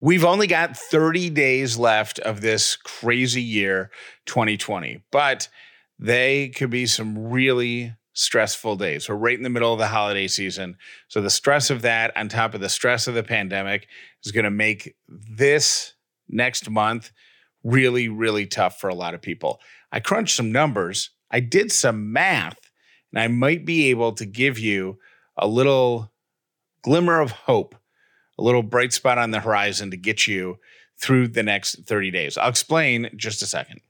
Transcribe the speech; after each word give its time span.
We've 0.00 0.24
only 0.24 0.46
got 0.46 0.76
30 0.76 1.30
days 1.30 1.76
left 1.76 2.20
of 2.20 2.40
this 2.40 2.76
crazy 2.76 3.42
year, 3.42 3.90
2020, 4.26 5.02
but 5.10 5.48
they 5.98 6.50
could 6.50 6.70
be 6.70 6.86
some 6.86 7.30
really 7.30 7.94
stressful 8.12 8.76
days. 8.76 9.08
We're 9.08 9.16
right 9.16 9.36
in 9.36 9.42
the 9.42 9.50
middle 9.50 9.72
of 9.72 9.80
the 9.80 9.88
holiday 9.88 10.28
season. 10.28 10.76
So, 11.08 11.20
the 11.20 11.30
stress 11.30 11.68
of 11.70 11.82
that, 11.82 12.16
on 12.16 12.28
top 12.28 12.54
of 12.54 12.60
the 12.60 12.68
stress 12.68 13.08
of 13.08 13.14
the 13.14 13.24
pandemic, 13.24 13.88
is 14.24 14.30
going 14.30 14.44
to 14.44 14.50
make 14.52 14.94
this 15.08 15.94
next 16.28 16.70
month 16.70 17.10
really, 17.64 18.08
really 18.08 18.46
tough 18.46 18.78
for 18.78 18.88
a 18.88 18.94
lot 18.94 19.14
of 19.14 19.22
people. 19.22 19.60
I 19.90 19.98
crunched 19.98 20.36
some 20.36 20.52
numbers, 20.52 21.10
I 21.28 21.40
did 21.40 21.72
some 21.72 22.12
math, 22.12 22.70
and 23.12 23.20
I 23.20 23.26
might 23.26 23.66
be 23.66 23.90
able 23.90 24.12
to 24.12 24.26
give 24.26 24.60
you 24.60 24.98
a 25.36 25.48
little 25.48 26.12
glimmer 26.82 27.20
of 27.20 27.32
hope 27.32 27.74
a 28.38 28.42
little 28.42 28.62
bright 28.62 28.92
spot 28.92 29.18
on 29.18 29.30
the 29.30 29.40
horizon 29.40 29.90
to 29.90 29.96
get 29.96 30.26
you 30.26 30.58
through 31.00 31.28
the 31.28 31.42
next 31.42 31.86
30 31.86 32.10
days. 32.10 32.38
I'll 32.38 32.48
explain 32.48 33.10
just 33.16 33.42
a 33.42 33.46
second. 33.46 33.80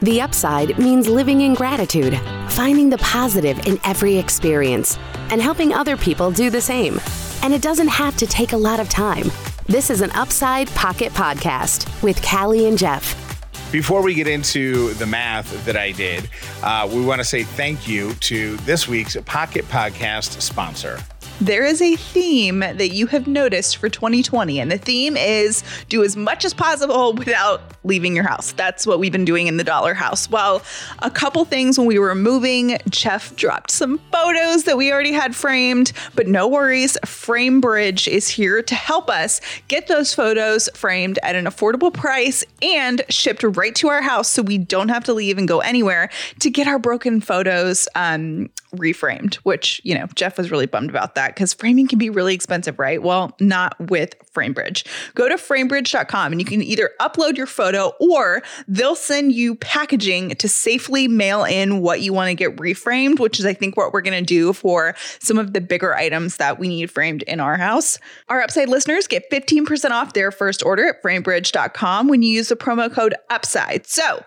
The 0.00 0.20
upside 0.20 0.78
means 0.78 1.08
living 1.08 1.40
in 1.40 1.54
gratitude, 1.54 2.18
finding 2.50 2.88
the 2.88 2.98
positive 2.98 3.66
in 3.66 3.80
every 3.84 4.16
experience, 4.16 4.96
and 5.30 5.42
helping 5.42 5.74
other 5.74 5.96
people 5.96 6.30
do 6.30 6.50
the 6.50 6.60
same. 6.60 7.00
And 7.42 7.52
it 7.52 7.62
doesn't 7.62 7.88
have 7.88 8.16
to 8.18 8.26
take 8.26 8.52
a 8.52 8.56
lot 8.56 8.78
of 8.78 8.88
time. 8.88 9.30
This 9.66 9.90
is 9.90 10.00
an 10.00 10.12
Upside 10.12 10.68
Pocket 10.68 11.12
Podcast 11.12 12.02
with 12.02 12.22
Callie 12.22 12.68
and 12.68 12.78
Jeff. 12.78 13.27
Before 13.70 14.02
we 14.02 14.14
get 14.14 14.26
into 14.26 14.94
the 14.94 15.04
math 15.04 15.66
that 15.66 15.76
I 15.76 15.92
did, 15.92 16.30
uh, 16.62 16.88
we 16.90 17.04
want 17.04 17.20
to 17.20 17.24
say 17.24 17.42
thank 17.42 17.86
you 17.86 18.14
to 18.14 18.56
this 18.58 18.88
week's 18.88 19.14
Pocket 19.26 19.66
Podcast 19.66 20.40
sponsor. 20.40 20.98
There 21.40 21.64
is 21.64 21.80
a 21.80 21.94
theme 21.94 22.58
that 22.58 22.90
you 22.90 23.06
have 23.06 23.28
noticed 23.28 23.76
for 23.76 23.88
2020, 23.88 24.58
and 24.58 24.72
the 24.72 24.78
theme 24.78 25.16
is 25.16 25.62
do 25.88 26.02
as 26.02 26.16
much 26.16 26.44
as 26.44 26.52
possible 26.52 27.12
without 27.12 27.62
leaving 27.84 28.16
your 28.16 28.26
house. 28.26 28.50
That's 28.52 28.88
what 28.88 28.98
we've 28.98 29.12
been 29.12 29.24
doing 29.24 29.46
in 29.46 29.56
the 29.56 29.62
Dollar 29.62 29.94
House. 29.94 30.28
Well, 30.28 30.62
a 30.98 31.12
couple 31.12 31.44
things 31.44 31.78
when 31.78 31.86
we 31.86 32.00
were 32.00 32.16
moving, 32.16 32.78
Jeff 32.90 33.36
dropped 33.36 33.70
some 33.70 34.00
photos 34.10 34.64
that 34.64 34.76
we 34.76 34.92
already 34.92 35.12
had 35.12 35.36
framed, 35.36 35.92
but 36.16 36.26
no 36.26 36.48
worries. 36.48 36.98
FrameBridge 37.06 38.08
is 38.08 38.28
here 38.28 38.60
to 38.60 38.74
help 38.74 39.08
us 39.08 39.40
get 39.68 39.86
those 39.86 40.12
photos 40.12 40.68
framed 40.74 41.20
at 41.22 41.36
an 41.36 41.44
affordable 41.44 41.94
price 41.94 42.42
and 42.62 43.02
shipped 43.10 43.44
right 43.44 43.76
to 43.76 43.88
our 43.88 44.02
house 44.02 44.28
so 44.28 44.42
we 44.42 44.58
don't 44.58 44.88
have 44.88 45.04
to 45.04 45.14
leave 45.14 45.38
and 45.38 45.46
go 45.46 45.60
anywhere 45.60 46.10
to 46.40 46.50
get 46.50 46.66
our 46.66 46.80
broken 46.80 47.20
photos 47.20 47.86
um, 47.94 48.50
reframed, 48.76 49.36
which, 49.36 49.80
you 49.84 49.94
know, 49.94 50.06
Jeff 50.14 50.36
was 50.38 50.50
really 50.50 50.66
bummed 50.66 50.90
about 50.90 51.14
that 51.14 51.34
because 51.34 51.54
framing 51.54 51.88
can 51.88 51.98
be 51.98 52.10
really 52.10 52.34
expensive, 52.34 52.78
right? 52.78 53.02
Well, 53.02 53.34
not 53.40 53.78
with 53.90 54.14
FrameBridge. 54.32 54.86
Go 55.14 55.28
to 55.28 55.36
framebridge.com 55.36 56.32
and 56.32 56.40
you 56.40 56.44
can 56.44 56.62
either 56.62 56.90
upload 57.00 57.36
your 57.36 57.46
photo 57.46 57.92
or 58.00 58.42
they'll 58.66 58.94
send 58.94 59.32
you 59.32 59.54
packaging 59.56 60.30
to 60.36 60.48
safely 60.48 61.08
mail 61.08 61.44
in 61.44 61.80
what 61.80 62.00
you 62.00 62.12
want 62.12 62.28
to 62.28 62.34
get 62.34 62.56
reframed, 62.56 63.18
which 63.18 63.38
is, 63.38 63.46
I 63.46 63.54
think, 63.54 63.76
what 63.76 63.92
we're 63.92 64.02
going 64.02 64.18
to 64.18 64.26
do 64.26 64.52
for 64.52 64.94
some 65.20 65.38
of 65.38 65.52
the 65.52 65.60
bigger 65.60 65.94
items 65.94 66.36
that 66.36 66.58
we 66.58 66.68
need 66.68 66.90
framed 66.90 67.22
in 67.22 67.40
our 67.40 67.56
house. 67.56 67.98
Our 68.28 68.42
Upside 68.42 68.68
listeners 68.68 69.06
get 69.06 69.30
15% 69.30 69.90
off 69.90 70.12
their 70.12 70.30
first 70.30 70.64
order 70.64 70.88
at 70.88 71.02
framebridge.com 71.02 72.08
when 72.08 72.22
you 72.22 72.30
use 72.30 72.48
the 72.48 72.56
promo 72.56 72.92
code 72.92 73.14
UPSIDE. 73.30 73.86
So, 73.86 74.24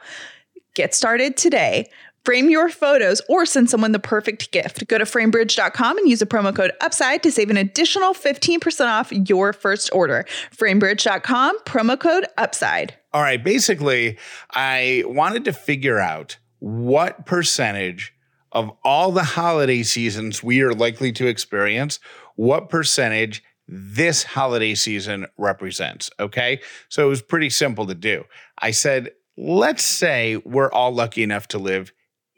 Get 0.74 0.96
started 0.96 1.36
today 1.36 1.90
Frame 2.24 2.52
your 2.52 2.70
photos 2.70 3.20
or 3.28 3.48
send 3.48 3.70
someone 3.70 3.94
the 3.94 4.00
perfect 4.00 4.52
gift. 4.52 4.88
Go 4.88 5.00
to 5.00 5.06
framebridge.com 5.06 5.98
and 5.98 6.08
use 6.08 6.22
a 6.22 6.28
promo 6.28 6.56
code 6.56 6.72
UPSIDE 6.82 7.24
to 7.24 7.32
save 7.32 7.50
an 7.50 7.58
additional 7.58 8.14
15% 8.14 8.86
off 8.86 9.12
your 9.12 9.54
first 9.54 9.90
order. 9.92 10.26
Framebridge.com, 10.56 11.60
promo 11.60 12.00
code 12.00 12.28
UPSIDE. 12.38 12.92
All 13.14 13.22
right. 13.22 13.44
Basically, 13.44 14.20
I 14.52 15.04
wanted 15.08 15.46
to 15.46 15.54
figure 15.54 16.00
out 16.00 16.38
what 16.60 17.26
percentage 17.26 18.14
of 18.52 18.70
all 18.84 19.12
the 19.12 19.24
holiday 19.24 19.82
seasons 19.82 20.44
we 20.44 20.62
are 20.62 20.74
likely 20.74 21.12
to 21.14 21.26
experience, 21.26 22.00
what 22.36 22.70
percentage 22.70 23.44
this 23.68 24.24
holiday 24.24 24.76
season 24.76 25.26
represents. 25.38 26.12
Okay. 26.20 26.62
So 26.88 27.06
it 27.06 27.10
was 27.10 27.22
pretty 27.22 27.50
simple 27.50 27.88
to 27.88 27.96
do. 27.96 28.26
I 28.60 28.72
said, 28.72 29.12
let's 29.38 29.84
say 29.84 30.38
we're 30.46 30.72
all 30.72 30.92
lucky 30.92 31.24
enough 31.24 31.48
to 31.50 31.58
live 31.58 31.92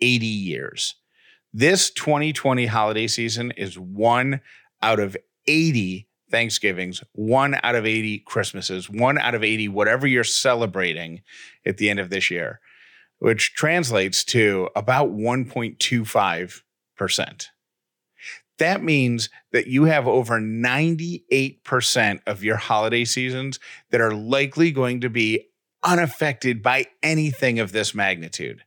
80 0.03 0.25
years. 0.25 0.96
This 1.53 1.90
2020 1.90 2.66
holiday 2.66 3.08
season 3.08 3.52
is 3.52 3.80
one 3.80 4.41
out 4.81 5.00
of 5.00 5.16
80 5.47 6.09
Thanksgivings, 6.30 7.02
one 7.14 7.58
out 7.64 7.75
of 7.75 7.86
80 7.86 8.19
Christmases, 8.19 8.90
one 8.90 9.18
out 9.18 9.34
of 9.34 9.46
80, 9.46 9.69
whatever 9.69 10.06
you're 10.06 10.25
celebrating 10.25 11.22
at 11.66 11.78
the 11.78 11.90
end 11.90 12.02
of 12.02 12.09
this 12.09 12.30
year, 12.30 12.59
which 13.19 13.53
translates 13.53 14.25
to 14.25 14.68
about 14.75 15.12
1.25%. 15.12 17.47
That 18.58 18.84
means 18.84 19.30
that 19.53 19.68
you 19.68 19.86
have 19.86 20.06
over 20.08 20.42
98% 20.42 22.19
of 22.28 22.44
your 22.44 22.58
holiday 22.58 23.06
seasons 23.06 23.58
that 23.92 24.02
are 24.02 24.13
likely 24.13 24.72
going 24.72 25.00
to 25.02 25.09
be 25.09 25.47
unaffected 25.81 26.62
by 26.62 26.88
anything 27.02 27.59
of 27.59 27.72
this 27.72 27.96
magnitude. 27.96 28.63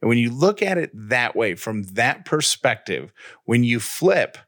And 0.00 0.08
when 0.08 0.18
you 0.18 0.30
look 0.30 0.62
at 0.62 0.78
it 0.78 0.90
that 0.94 1.36
way, 1.36 1.54
from 1.54 1.82
that 1.94 2.24
perspective, 2.24 3.12
when 3.44 3.64
you 3.64 3.80
flip 3.80 4.38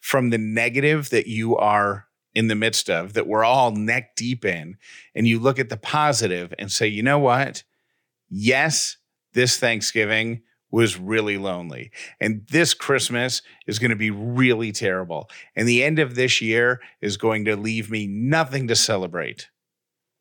from 0.00 0.30
the 0.30 0.38
negative 0.38 1.10
that 1.10 1.26
you 1.26 1.56
are 1.56 2.06
in 2.34 2.48
the 2.48 2.54
midst 2.54 2.88
of, 2.88 3.14
that 3.14 3.26
we're 3.26 3.44
all 3.44 3.72
neck 3.72 4.16
deep 4.16 4.44
in, 4.44 4.76
and 5.14 5.26
you 5.26 5.38
look 5.38 5.58
at 5.58 5.68
the 5.68 5.76
positive 5.76 6.54
and 6.58 6.70
say, 6.70 6.86
you 6.86 7.02
know 7.02 7.18
what? 7.18 7.64
Yes, 8.30 8.96
this 9.32 9.58
Thanksgiving 9.58 10.42
was 10.70 10.98
really 10.98 11.38
lonely. 11.38 11.90
And 12.20 12.46
this 12.50 12.74
Christmas 12.74 13.42
is 13.66 13.78
going 13.78 13.90
to 13.90 13.96
be 13.96 14.10
really 14.10 14.70
terrible. 14.70 15.30
And 15.56 15.66
the 15.66 15.82
end 15.82 15.98
of 15.98 16.14
this 16.14 16.40
year 16.40 16.80
is 17.00 17.16
going 17.16 17.46
to 17.46 17.56
leave 17.56 17.90
me 17.90 18.06
nothing 18.06 18.68
to 18.68 18.76
celebrate 18.76 19.48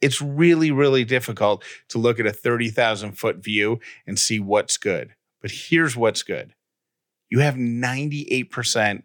it's 0.02 0.22
really, 0.22 0.72
really 0.72 1.04
difficult 1.04 1.64
to 1.90 1.98
look 1.98 2.20
at 2.20 2.26
a 2.26 2.34
30,000 2.34 3.14
foot 3.14 3.38
view 3.44 3.80
and 4.06 4.20
see 4.20 4.40
what's 4.40 4.78
good. 4.78 5.16
But 5.42 5.52
here's 5.52 5.96
what's 5.96 6.24
good 6.24 6.54
you 7.30 7.40
have 7.40 7.56
98% 7.56 9.04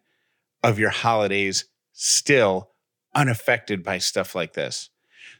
of 0.63 0.79
your 0.79 0.91
holidays 0.91 1.67
still 1.93 2.71
unaffected 3.15 3.83
by 3.83 3.99
stuff 3.99 4.35
like 4.35 4.55
this. 4.55 4.91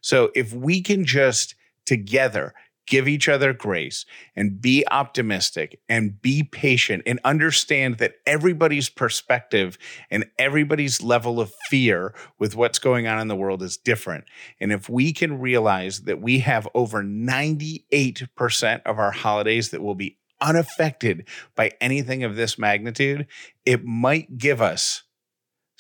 So 0.01 0.31
if 0.35 0.53
we 0.53 0.83
can 0.83 1.05
just 1.05 1.55
together 1.87 2.55
give 2.87 3.09
each 3.09 3.29
other 3.29 3.53
grace 3.53 4.05
and 4.35 4.61
be 4.61 4.85
optimistic 4.91 5.81
and 5.89 6.21
be 6.21 6.43
patient 6.43 7.03
and 7.07 7.21
understand 7.25 7.99
that 7.99 8.15
everybody's 8.27 8.89
perspective 8.89 9.79
and 10.11 10.25
everybody's 10.39 11.03
level 11.03 11.41
of 11.41 11.53
fear 11.69 12.15
with 12.39 12.57
what's 12.57 12.79
going 12.79 13.07
on 13.07 13.19
in 13.21 13.29
the 13.29 13.37
world 13.37 13.63
is 13.63 13.77
different. 13.77 14.25
And 14.61 14.73
if 14.73 14.89
we 14.89 15.13
can 15.13 15.41
realize 15.41 16.03
that 16.03 16.21
we 16.21 16.41
have 16.41 16.69
over 16.75 17.03
98% 17.03 18.83
of 18.85 18.99
our 18.99 19.13
holidays 19.13 19.71
that 19.71 19.83
will 19.83 19.95
be 19.95 20.19
unaffected 20.41 21.29
by 21.55 21.71
anything 21.81 22.25
of 22.25 22.37
this 22.37 22.59
magnitude, 22.59 23.27
it 23.65 23.85
might 23.85 24.39
give 24.39 24.61
us 24.61 25.05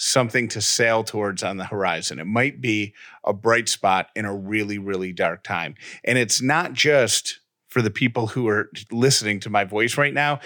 something 0.03 0.49
to 0.49 0.61
sail 0.61 1.05
towards 1.05 1.45
on 1.45 1.59
the 1.59 1.65
horizon. 1.65 2.19
It 2.19 2.27
might 2.27 2.61
be 2.61 2.93
a 3.25 3.33
bright 3.33 3.69
spot 3.69 4.09
in 4.17 4.25
a 4.25 4.35
really, 4.35 4.77
really 4.77 5.13
dark 5.13 5.45
time. 5.45 5.77
And 6.03 6.19
it's 6.19 6.43
not 6.43 6.73
just 6.73 7.39
for 7.69 7.83
the 7.83 7.91
people 7.91 8.27
who 8.27 8.49
are 8.49 8.69
listening 8.91 9.39
to 9.41 9.51
my 9.51 9.63
voice 9.63 9.97
right 9.97 10.13
now. 10.13 10.41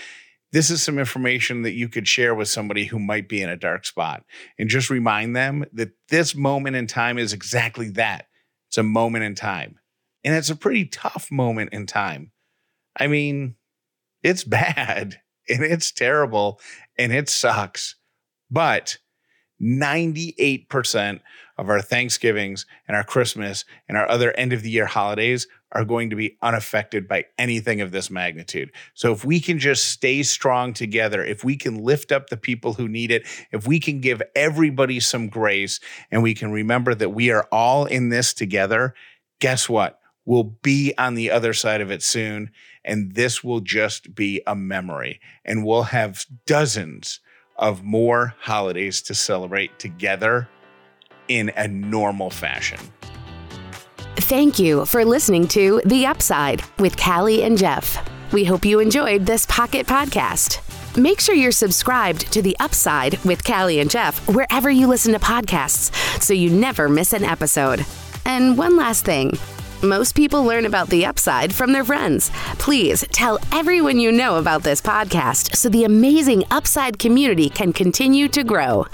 This 0.52 0.68
is 0.68 0.82
some 0.82 0.98
information 0.98 1.62
that 1.62 1.72
you 1.72 1.88
could 1.88 2.06
share 2.06 2.34
with 2.34 2.48
somebody 2.48 2.84
who 2.84 2.98
might 2.98 3.30
be 3.30 3.40
in 3.40 3.48
a 3.48 3.56
dark 3.56 3.86
spot 3.86 4.24
and 4.58 4.68
just 4.68 4.90
remind 4.90 5.34
them 5.34 5.64
that 5.72 5.92
this 6.10 6.34
moment 6.34 6.76
in 6.76 6.86
time 6.86 7.16
is 7.16 7.32
exactly 7.32 7.88
that. 7.90 8.26
It's 8.68 8.76
a 8.76 8.82
moment 8.82 9.24
in 9.24 9.34
time. 9.34 9.78
And 10.22 10.34
it's 10.34 10.50
a 10.50 10.56
pretty 10.56 10.84
tough 10.84 11.30
moment 11.30 11.72
in 11.72 11.86
time. 11.86 12.30
I 12.94 13.06
mean, 13.06 13.54
it's 14.22 14.44
bad 14.44 15.22
and 15.48 15.64
it's 15.64 15.90
terrible 15.92 16.60
and 16.98 17.10
it 17.10 17.30
sucks. 17.30 17.96
But 18.50 18.98
98% 19.60 21.20
of 21.58 21.70
our 21.70 21.80
Thanksgivings 21.80 22.66
and 22.86 22.96
our 22.96 23.04
Christmas 23.04 23.64
and 23.88 23.96
our 23.96 24.08
other 24.10 24.32
end 24.32 24.52
of 24.52 24.62
the 24.62 24.70
year 24.70 24.86
holidays 24.86 25.46
are 25.72 25.84
going 25.84 26.10
to 26.10 26.16
be 26.16 26.36
unaffected 26.42 27.08
by 27.08 27.24
anything 27.38 27.80
of 27.80 27.90
this 27.90 28.10
magnitude. 28.10 28.70
So 28.94 29.12
if 29.12 29.24
we 29.24 29.40
can 29.40 29.58
just 29.58 29.86
stay 29.86 30.22
strong 30.22 30.72
together, 30.72 31.24
if 31.24 31.44
we 31.44 31.56
can 31.56 31.82
lift 31.82 32.12
up 32.12 32.28
the 32.28 32.36
people 32.36 32.74
who 32.74 32.88
need 32.88 33.10
it, 33.10 33.26
if 33.50 33.66
we 33.66 33.80
can 33.80 34.00
give 34.00 34.22
everybody 34.34 35.00
some 35.00 35.28
grace 35.28 35.80
and 36.10 36.22
we 36.22 36.34
can 36.34 36.52
remember 36.52 36.94
that 36.94 37.10
we 37.10 37.30
are 37.30 37.48
all 37.50 37.86
in 37.86 38.10
this 38.10 38.32
together, 38.32 38.94
guess 39.40 39.68
what? 39.68 39.98
We'll 40.24 40.56
be 40.62 40.92
on 40.98 41.14
the 41.14 41.30
other 41.30 41.52
side 41.52 41.80
of 41.80 41.90
it 41.90 42.02
soon, 42.02 42.50
and 42.84 43.14
this 43.14 43.44
will 43.44 43.60
just 43.60 44.14
be 44.14 44.42
a 44.46 44.56
memory. 44.56 45.20
And 45.44 45.64
we'll 45.64 45.84
have 45.84 46.26
dozens 46.46 47.20
of 47.58 47.82
more 47.82 48.34
holidays 48.40 49.02
to 49.02 49.14
celebrate 49.14 49.78
together 49.78 50.48
in 51.28 51.50
a 51.56 51.66
normal 51.68 52.30
fashion. 52.30 52.78
Thank 54.16 54.58
you 54.58 54.84
for 54.86 55.04
listening 55.04 55.46
to 55.48 55.80
The 55.84 56.06
Upside 56.06 56.62
with 56.78 56.96
Callie 56.96 57.42
and 57.42 57.56
Jeff. 57.56 57.96
We 58.32 58.44
hope 58.44 58.64
you 58.64 58.80
enjoyed 58.80 59.26
this 59.26 59.46
Pocket 59.46 59.86
Podcast. 59.86 60.60
Make 60.96 61.20
sure 61.20 61.34
you're 61.34 61.52
subscribed 61.52 62.32
to 62.32 62.42
The 62.42 62.56
Upside 62.58 63.22
with 63.24 63.44
Callie 63.44 63.80
and 63.80 63.90
Jeff 63.90 64.26
wherever 64.28 64.70
you 64.70 64.86
listen 64.86 65.12
to 65.12 65.18
podcasts 65.18 65.94
so 66.22 66.32
you 66.34 66.50
never 66.50 66.88
miss 66.88 67.12
an 67.12 67.22
episode. 67.22 67.84
And 68.24 68.58
one 68.58 68.76
last 68.76 69.04
thing. 69.04 69.38
Most 69.82 70.14
people 70.14 70.42
learn 70.42 70.64
about 70.64 70.88
the 70.88 71.04
upside 71.04 71.52
from 71.52 71.72
their 71.72 71.84
friends. 71.84 72.30
Please 72.58 73.04
tell 73.12 73.38
everyone 73.52 74.00
you 74.00 74.10
know 74.10 74.36
about 74.36 74.62
this 74.62 74.80
podcast 74.80 75.54
so 75.54 75.68
the 75.68 75.84
amazing 75.84 76.44
upside 76.50 76.98
community 76.98 77.50
can 77.50 77.74
continue 77.74 78.26
to 78.28 78.42
grow. 78.42 78.86